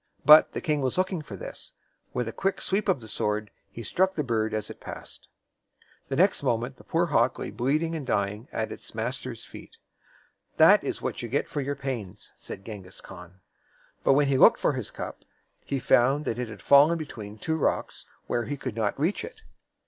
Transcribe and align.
But 0.25 0.53
the 0.53 0.61
king 0.61 0.81
was 0.81 0.97
looking 0.97 1.21
for 1.21 1.35
this. 1.35 1.73
With 2.11 2.27
a 2.27 2.31
quick 2.33 2.59
sweep 2.59 2.89
of 2.89 3.01
the 3.01 3.07
sword 3.07 3.51
he 3.69 3.83
struck 3.83 4.15
the 4.15 4.23
bird 4.23 4.51
as 4.51 4.71
it 4.71 4.79
passed. 4.79 5.27
The 6.09 6.15
next 6.15 6.41
moment 6.41 6.77
the 6.77 6.83
poor 6.83 7.05
hawk 7.05 7.37
lay 7.37 7.51
bleeding 7.51 7.93
and 7.93 8.03
dying 8.03 8.47
at 8.51 8.71
its 8.71 8.95
master's 8.95 9.45
feet. 9.45 9.77
"That 10.57 10.83
is 10.83 11.03
what 11.03 11.21
you 11.21 11.29
get 11.29 11.47
for 11.47 11.61
your 11.61 11.75
pains," 11.75 12.31
said 12.35 12.65
Genghis 12.65 12.99
Khan. 12.99 13.41
But 14.03 14.13
when 14.13 14.27
he 14.29 14.39
looked 14.39 14.59
for 14.59 14.73
his 14.73 14.89
cup, 14.89 15.23
he 15.65 15.77
found 15.77 16.25
that 16.25 16.39
it 16.39 16.49
had 16.49 16.63
fallen 16.63 16.97
between 16.97 17.37
two 17.37 17.55
rocks, 17.57 18.07
where 18.25 18.45
he 18.45 18.57
could 18.57 18.75
not 18.75 18.99
reach 18.99 19.23
it. 19.23 19.43